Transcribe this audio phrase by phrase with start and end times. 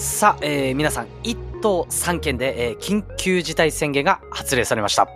[0.00, 5.08] さあ、えー、皆さん、1都3県で、えー、緊急事態宣言が発令されました。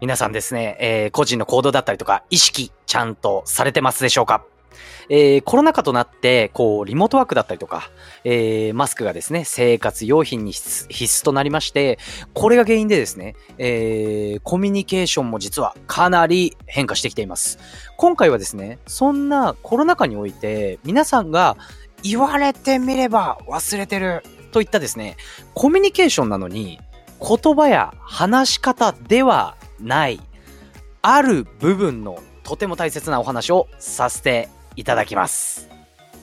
[0.00, 4.44] 皆さんですね、えー、個人の行動だったりとか、意識、ちゃんとされてますでしょうか？
[5.08, 7.90] えー、コロナ禍となって、こう、リモートワークだったりとか、
[8.24, 12.00] えー、マスクがですね、生活用品に必須となりまして、
[12.32, 17.60] これが原因でですね、えー、コミュニケーションも実はかなり変化してきています。
[17.98, 21.56] 今回はですね、そんなコロナ禍において、皆さんが
[22.04, 24.22] 言われてみれば忘れてる
[24.52, 25.16] といったですね、
[25.54, 26.78] コミュニケーションなのに、
[27.18, 30.20] 言葉や話し方ではない、
[31.02, 35.73] ある部分のとても大切なお話をさせていただきます。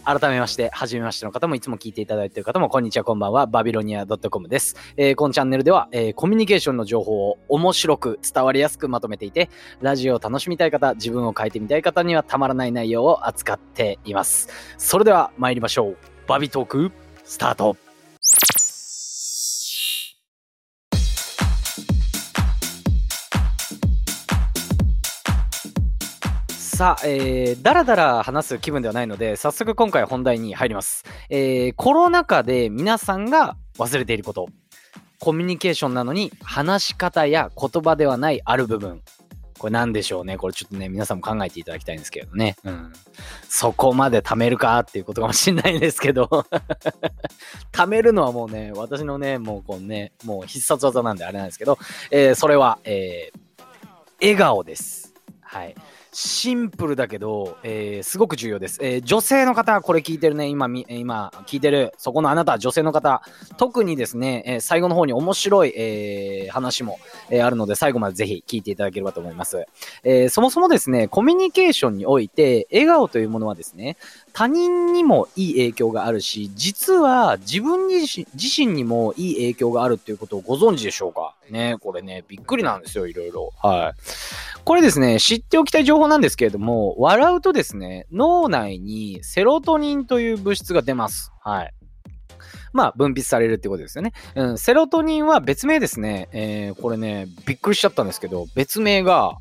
[0.03, 3.45] 改めまして、はじめましての方もいつも聞いていただいている方も、こんにちは、こんばんは。
[3.45, 4.75] バビロニア .com です。
[4.97, 9.49] えー、このチャンネルでは、えー、コミュニケーションの情報を面白く伝わりやすくまとめていて、
[9.81, 14.49] ラジオを楽しみたい方、自分を変えてみたい方にはたまらない内容を扱っています。
[14.77, 15.97] それでは参りましょう。
[16.27, 16.91] バビトーク、
[17.23, 17.90] スタート。
[26.81, 31.05] さあ、えー、だらだら話す気分ではないので、早速今回本題に入ります。
[31.29, 34.49] えー、コロナ禍で皆さんが忘れていること。
[35.19, 39.03] コミュニケーションなのに話し方や言葉ではないある部分。
[39.59, 40.37] これ何でしょうね。
[40.37, 42.55] これちょっとね、皆さんも考えていただきたいんですけどね。
[42.63, 42.91] うん。
[43.47, 46.23] そこまで貯めるかっていうことかもしんないんですけど
[47.71, 51.77] 貯めるのはもうね、私のね、もうこうね、もう必殺技なんであれなんですけど、
[52.09, 53.65] えー、それは、えー、
[54.19, 55.13] 笑顔です。
[55.41, 55.75] はい。
[56.13, 58.79] シンプルだけど、えー、すごく重要です。
[58.81, 63.21] えー、女性の方、これ聞いてるね、今、今、聞いてる、そこのあなた、女性の方、
[63.55, 66.99] 特にですね、えー、最後の方に面白い、えー、話も、
[67.29, 69.65] えー、あるので、最後までぜひ聞いていただければと思います。
[70.03, 73.95] えー、そもそもですね、コミュニケーションにおいて、笑顔というものはですね、
[74.33, 81.35] 他人にもいい影響があるし、実は自分自身にもいい影響があるっていうことをご存知でしょうか？
[81.49, 83.51] ね、これね、びっくりなんですよ、いろいろ。
[83.61, 84.01] はい。
[84.63, 91.31] これですね、知っておきたい情報なんですけれども、笑うとですね、脳内にセロトニンという物質が出ます。
[91.43, 91.73] はい。
[92.73, 94.13] まあ、分泌されるってことですよね。
[94.35, 99.37] うん、セロトニンは別名ですね、えー、これね、びっくりしちゃったんですけど、別名が、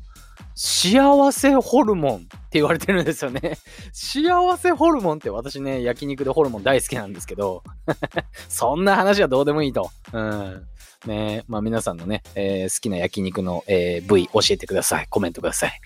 [0.55, 3.57] 幸せホルモンって言われてるんですよね。
[3.93, 7.63] 幸せホルモンって私ね、焼肉でホルモン大好きなんですけど、
[8.49, 9.89] そんな話はどうでもいいと。
[10.11, 10.67] うん。
[11.05, 15.07] ねまあ皆さんのね、えー、好きな焼肉の、えー、部位教えてください。
[15.09, 15.81] コメントください。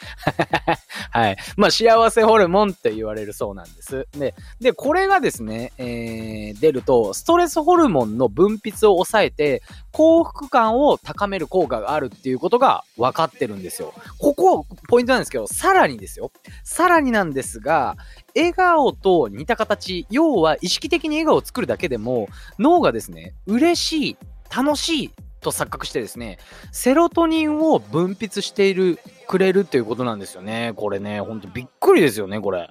[1.12, 1.38] はい。
[1.58, 4.08] まあ幸せホルモンって言われるそうなんです。
[4.18, 9.62] で、で、これがですね、えー、出ると、ストレスホルモンの分泌を抑えて、
[9.92, 13.94] 幸福感を高める効果があるっていうことが分かってるんですよ。
[14.18, 16.32] ここ、ポイントなんですけど、さらにですよ。
[16.64, 17.96] さらになんですが、
[18.36, 22.28] 笑顔と似た形、要は意識的に笑顔を作るだけでも、
[22.59, 24.18] 脳がですね、嬉しい、
[24.56, 25.12] 楽しい
[25.42, 26.40] と錯覚してですね、
[26.72, 30.74] セロトニンを分泌している、くれるっていうことなんですよね。
[30.76, 32.70] これね、ほんとびっくりですよね、これ。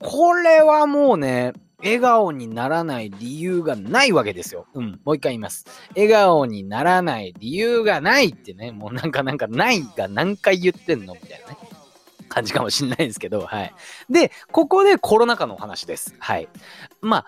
[0.00, 4.66] これはもうね、笑顔にならない理由がないわけですよ。
[4.74, 5.00] うん。
[5.04, 5.66] もう一回言います。
[5.96, 11.58] 笑顔にならない理由がないってね、もうなんかなんかないが何回言ってんのみたいなね。
[12.28, 13.74] 感じかもしんないですけど、はい。
[14.10, 16.14] で、ここでコロナ禍のお話です。
[16.18, 16.48] はい。
[17.00, 17.26] まあ、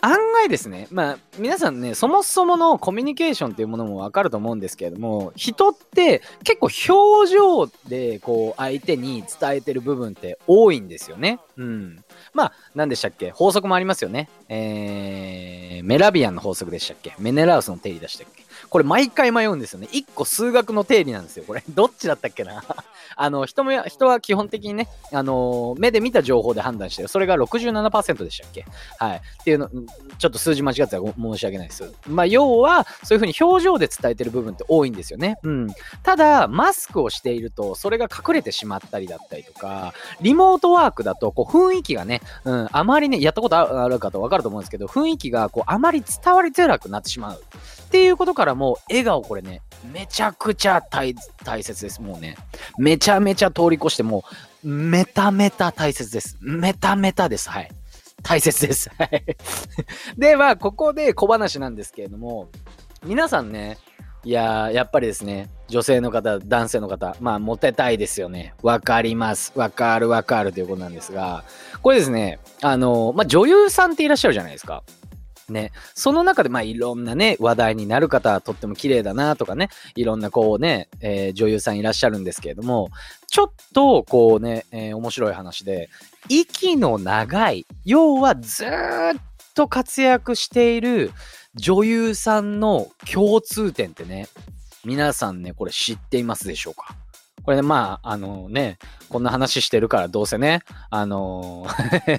[0.00, 11.40] 案外ですね、まあ、皆さんね、そもそものコミュニケーションっていうものもわかると思うんですけれども、人って結構表情でこう相手に伝えてる部分って多いんですよね。
[11.56, 12.04] うん。
[12.34, 13.30] まあ、何でしたっけ？
[13.30, 14.28] 法則もありますよね。
[14.48, 17.14] えー、メラビアンの法則でしたっけ？
[17.18, 18.44] メネラウスの定理でしたっけ？
[18.70, 19.88] これ毎回迷うんですよね。
[19.92, 21.44] 一個数学の定理なんですよ。
[21.46, 22.64] これ、 どっちだったっけな？
[23.18, 27.08] あの、人も、人は基本的にね、あのー、目で見た情報で判断してる。
[27.08, 28.66] それが67%でしたっけ？
[28.98, 29.16] はい。
[29.16, 29.68] っていうの、
[30.18, 31.92] ちょっと数字間違ってたら申し訳ないです。
[32.08, 35.38] まあ、要は、そういうふうに表情で伝えてる部分って多いんですよね。
[35.42, 35.68] うん。
[36.02, 47.42] ただ、マスクをしていると、それが隠れてしまったりだったりとか、リモートワークだと、こう、雰囲気がね、うん、あまりね、やったことある方わかると思うんですけど、雰囲気が、こう、あまり伝わりづらくなってしまう。
[47.86, 51.14] っていうことからも、笑顔これね、めちゃくちゃ大
[51.62, 52.02] 切です。
[52.02, 52.36] もうね、
[52.78, 54.24] めちゃめちゃ通り越して、も
[54.64, 56.36] う、メタメタ大切です。
[56.40, 57.48] メタメタです。
[57.48, 57.70] はい。
[58.22, 58.90] 大切です。
[58.98, 59.24] はい。
[60.18, 62.48] では、ここで小話なんですけれども、
[63.04, 63.78] 皆さんね、
[64.26, 68.54] いややっぱりですね、女性の方、男性の方、まあ、モテたいですよね。
[68.60, 69.52] わかります。
[69.54, 71.44] わかるわかるということなんですが、
[71.80, 74.82] これですね、あの、まあ、女優さんっていらっしゃるじゃないですか。
[75.48, 82.88] ね、その中で、まあ、いろんなね、話題になる方、とっても綺麗だなとかね、いろんなこうね、えー、女優さんいらっしゃるんですけれども、
[83.28, 85.88] ちょっとこうね、えー、面白い話で、
[86.28, 88.68] 息の長い、要はずっ
[89.54, 91.12] と活躍している
[91.56, 94.28] 女優さんの共通点ってね、
[94.84, 96.94] 皆さんね、これ知っていますでしょうか？
[97.46, 98.76] これね、まあ、あのね、
[99.08, 101.64] こんな話してるからどうせね、あの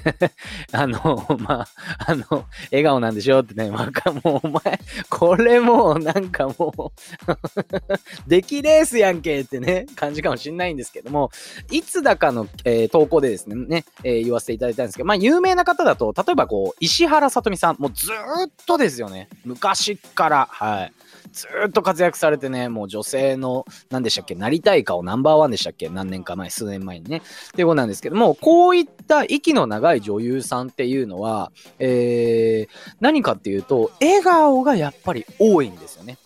[0.71, 1.67] あのまあ、
[2.07, 4.79] あの、笑顔なんでしょってね、まあ、もうお前、
[5.09, 7.31] これもうなんかもう
[8.25, 11.29] 出来レースやんけってね、感じかもしんないんですけども、
[11.71, 20.93] いつだかの、えー、投稿でですね、ね、えー、言わせていただいたんですけど、まあ、有名な方だと、例えばこう、石原さとみさん、もうずっとですよね、昔から、はい。
[21.37, 27.17] ずっと活躍されてね、もう女性の、何でしたっけ、なりたい顔ナンバーワンでしたっけ何年か前、数年前にね。
[27.17, 36.17] っていうことなんですけども、こういった息の長い女優さんっていうのは、えー、何かっていうと、笑顔がやっぱり多いんですよね。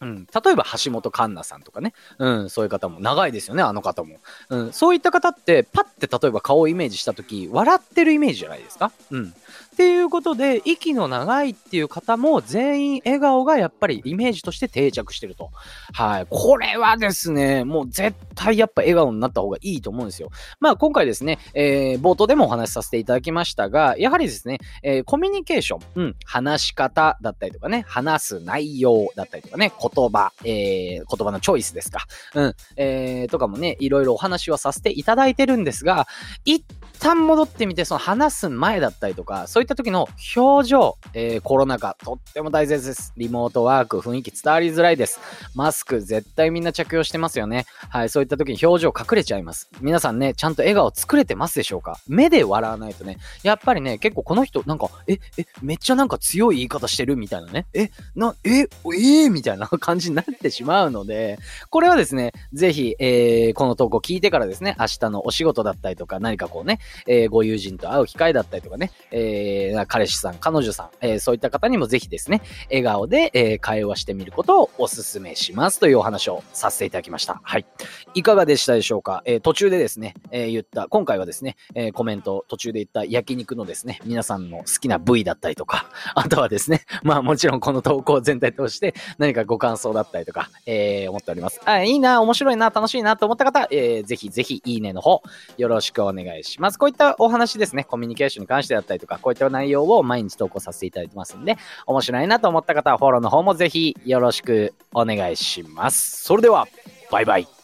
[0.00, 4.16] うん、例えば橋本環奈さんとかね、うん、そういう方も長いですよね、あの方も。
[4.50, 8.92] うん、そういった方って、パッて例えば顔をイメージした時笑ってるイメージじゃないですか。
[9.10, 9.34] うん。
[9.76, 15.50] っていうことで、息の長いっていう方も全員笑顔がやっぱりイメージとして定着してると。
[15.92, 16.26] はい。
[16.30, 20.30] これはですね、もう絶対やっぱ笑顔になった方がいいと思うんですよ。
[20.60, 32.06] まあ今回ですね、えー、冒頭でもお話しさせていただきましたが、やはりですね、えー、コミュニケーション、うん、話し方だったりとかね、話す内容だったりとかね、言葉、えー、言葉のチョイスですか。
[32.34, 36.06] うん、えー、とかもね、いろいろお話はさせていただいてるんですが、
[36.46, 36.64] 一
[36.98, 43.12] 旦戻ってみて、その話す前だったりとか、そういった時の表情、えー、コロナ禍、とっても大切です。
[43.16, 45.20] リモートワーク、雰囲気伝わりづらいです。
[45.54, 47.66] マスク、絶対みんな着用してますよね。
[47.88, 49.68] はい、そういった時に表情隠れちゃいます。
[49.80, 51.98] 皆さんね、ちゃんと笑顔作れてますでしょうか？
[52.06, 57.16] 目で笑わないとね、やっぱりね、結構この人、なんか、え、え、めっちゃなんか強い言い方してる？
[57.16, 57.66] みたいなね。
[57.74, 61.38] え、な、え、えー、みたいな 感じになってしまうので、
[61.70, 69.26] これはですね、ぜひ、えー、この投稿聞いてからですね、明日のお仕事だったりとか、何かこうね、えー、ご友人と会う機会だったりとかね、えー、
[69.56, 77.40] え彼氏さん、彼女さん、えー、そういった方にもぜひですね、笑顔で、えー、会話してみることをお勧めしますというお話をさせていただきました。
[77.42, 77.66] はい。
[78.14, 91.60] いかがでしたでしょうか、えー、途中でですね、えー、言った、今回はですね、えー、コメント途中で言った焼肉のですね、皆さんの好きな部位だったりとか、 あとはですね、まあもちろんこの投稿全体通して何かご感想だったりとか、えー、思っております。
[91.64, 95.22] あ、いいな、面白いな、楽しいなと思った方、えー、ぜひぜひいいねの方、
[95.56, 96.78] よろしくお願いします。
[96.78, 101.56] こういったお話ですね、コミュニケーションに関してだったりとか、こういった内容を毎日投稿させていただいてますんで、
[101.86, 106.24] 面白いなと思った方はフォローの方もぜひよろしくお願いします。
[106.24, 106.66] それでは、
[107.10, 107.55] バイバイ。